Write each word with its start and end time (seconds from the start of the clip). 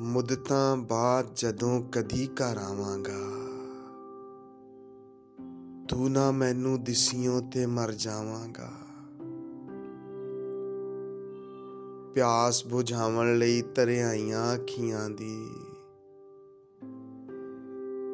ਮੁੱਦਤਾਂ 0.00 0.76
ਬਾਅਦ 0.76 1.26
ਜਦੋਂ 1.36 1.82
ਕਦੀ 1.82 2.26
ਘਰ 2.26 2.56
ਆਵਾਂਗਾ। 2.58 3.46
ਤੂੰ 5.88 6.12
ਨਾ 6.12 6.30
ਮੈਨੂੰ 6.30 6.84
ਦਿਸਿਓ 6.84 7.40
ਤੇ 7.40 7.66
ਮਰ 7.66 7.92
ਜਾਵਾਂਗਾ। 7.92 8.72
ਪਿਆਸ 12.14 12.66
ਬੁਝਾਉਣ 12.66 13.38
ਲਈ 13.38 13.62
ਤਰਿਆਈਆਂ 13.62 14.54
ਅੱਖੀਆਂ 14.54 15.10
ਦੀ। 15.10 15.50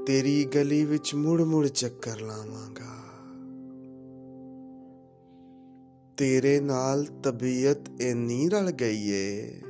ਤੇਰੀ 0.07 0.45
ਗਲੀ 0.45 0.85
ਵਿੱਚ 0.85 1.14
ਮੁੜ 1.14 1.43
ਮੁੜ 1.43 1.67
ਚੱਕਰ 1.67 2.21
ਲਾਵਾਂਗਾ। 2.21 3.03
ਤੇਰੇ 6.17 6.61
ਨਾਲ 6.61 7.05
ਤਬੀਅਤ 7.05 8.00
ਇੰਨੀ 8.00 8.49
ਰਲ 8.49 8.71
ਗਈ 8.71 9.08
ਏ। 9.08 9.63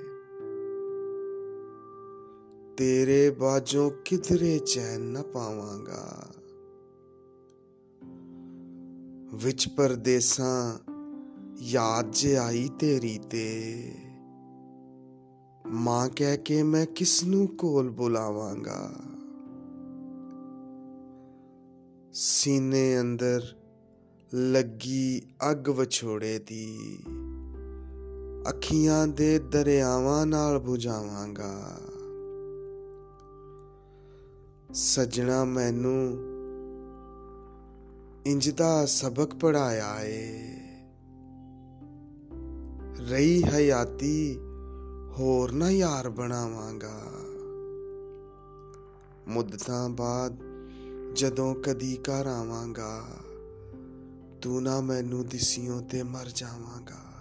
ਤੇਰੇ 2.77 3.31
ਬਾਝੋਂ 3.31 3.91
ਕਿਧਰੇ 4.05 4.59
ਚੈਨ 4.59 5.01
ਨਾ 5.01 5.23
ਪਾਵਾਂਗਾ। 5.23 6.29
ਵਿੱਚ 9.35 9.69
ਪਰਦੇਸਾਂ, 9.69 10.79
ਯਾਦ 11.59 12.11
ਜੇ 12.11 12.37
ਆਈ 12.37 12.71
ਤੇਰੀ 12.79 13.19
ਤੇ। 13.19 13.85
ਮਾਂ 15.67 16.09
ਕਹਿ 16.09 16.37
ਕੇ 16.37 16.63
ਮੈਂ 16.63 16.87
ਕਿਸ 16.87 17.25
ਨੂੰ 17.25 17.47
ਕੋਲ 17.47 17.91
ਬੁਲਾਵਾਂਗਾ। 17.91 18.95
ਸੀਨੇ 22.13 23.01
ਅੰਦਰ 23.01 23.43
ਲੱਗੀ 24.35 25.23
ਅੱਗ 25.51 25.69
ਵਿਛੋੜੇ 25.69 26.39
ਦੀ। 26.39 26.99
ਅੱਖੀਆਂ 28.49 29.07
ਦੇ 29.07 29.39
ਦਰਿਆਵਾਂ 29.39 30.27
ਨਾਲ 30.27 30.65
부ਝਾਵਾਂਗਾ 30.69 31.81
ਸਜਣਾ 34.75 35.45
ਮੈਨੂੰ, 35.45 36.19
ਇੰਜ 38.27 38.51
ਦਾ 38.51 38.87
ਸਬਕ 38.87 39.35
ਪੜਾਇਆ 39.35 40.01
ਏ। 40.01 40.43
ਰਹੀ 42.99 43.43
ਹਯਾਤੀ, 43.43 44.39
ਹੋਰ 45.19 45.53
ਨਾ 45.53 45.71
ਯਾਰ 45.71 46.09
ਬਣਾਵਾਂਗਾ। 46.09 47.01
ਮੁੱਦਤਾਂ 49.29 49.89
ਬਾਅਦ 49.89 50.43
ਜਦੋਂ 51.15 51.55
ਕਦੀ 51.55 51.97
ਘਰ 51.97 52.27
ਆਵਾਂਗਾ, 52.27 53.07
ਤੂੰ 54.43 54.63
ਨਾ 54.63 54.81
ਮੈਨੂੰ 54.81 55.27
ਦਿਸਿਓ 55.27 55.81
ਤੇ 55.81 56.03
ਮਰ 56.03 56.29
ਜਾਵਾਂਗਾ। 56.35 57.12